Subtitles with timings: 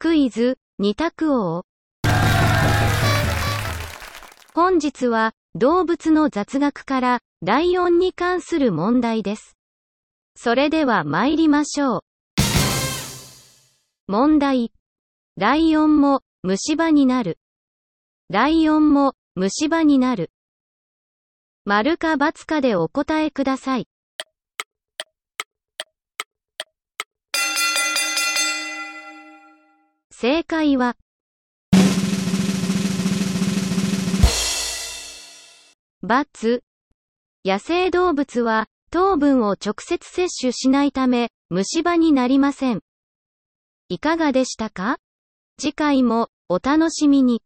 [0.00, 1.64] クイズ、二択王。
[4.54, 9.56] 本日は、動物の雑学から、ライオンに関する問題です。
[10.36, 12.00] それでは参りましょう。
[14.06, 14.70] 問題。
[15.36, 17.40] ライオンも、虫歯になる。
[18.30, 20.30] ライオンも、虫歯になる。
[21.64, 23.88] 丸か×かでお答えください。
[30.20, 30.96] 正解は、
[36.02, 36.64] バツ。
[37.44, 42.80] 野生動物は、糖分を直接摂取しないため、虫歯になりません。
[43.88, 44.98] いかがでしたか？
[45.56, 47.40] 次回も、お楽しみに。